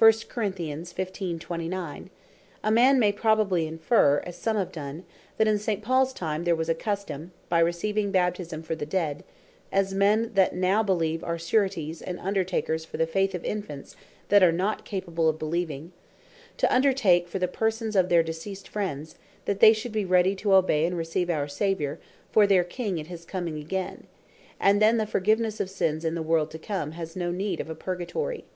a 0.00 2.70
man 2.72 2.98
may 2.98 3.12
probably 3.12 3.66
inferre, 3.66 4.22
as 4.26 4.34
some 4.34 4.56
have 4.56 4.72
done, 4.72 5.04
that 5.36 5.46
in 5.46 5.58
St. 5.58 5.82
Pauls 5.82 6.14
time, 6.14 6.44
there 6.44 6.56
was 6.56 6.70
a 6.70 6.74
custome 6.74 7.30
by 7.50 7.58
receiving 7.58 8.10
Baptisme 8.10 8.62
for 8.64 8.74
the 8.74 8.86
dead, 8.86 9.22
(as 9.70 9.92
men 9.92 10.32
that 10.32 10.54
now 10.56 10.82
beleeve, 10.82 11.22
are 11.22 11.38
Sureties 11.38 12.00
and 12.00 12.18
Undertakers 12.20 12.86
for 12.86 12.96
the 12.96 13.06
Faith 13.06 13.34
of 13.34 13.44
Infants, 13.44 13.94
that 14.30 14.42
are 14.42 14.50
not 14.50 14.86
capable 14.86 15.28
of 15.28 15.38
beleeving,) 15.38 15.90
to 16.56 16.74
undertake 16.74 17.28
for 17.28 17.38
the 17.38 17.46
persons 17.46 17.94
of 17.94 18.08
their 18.08 18.22
deceased 18.22 18.68
friends, 18.70 19.16
that 19.44 19.60
they 19.60 19.74
should 19.74 19.92
be 19.92 20.06
ready 20.06 20.34
to 20.34 20.54
obey, 20.54 20.86
and 20.86 20.96
receive 20.96 21.28
our 21.28 21.46
Saviour 21.48 21.98
for 22.32 22.46
their 22.46 22.64
King, 22.64 22.98
at 22.98 23.08
his 23.08 23.26
coming 23.26 23.58
again; 23.58 24.04
and 24.58 24.80
then 24.80 24.96
the 24.96 25.04
forgivenesse 25.04 25.60
of 25.60 25.68
sins 25.68 26.02
in 26.02 26.14
the 26.14 26.22
world 26.22 26.50
to 26.52 26.58
come, 26.58 26.92
has 26.92 27.14
no 27.14 27.30
need 27.30 27.60
of 27.60 27.68
a 27.68 27.74
Purgatory. 27.74 28.46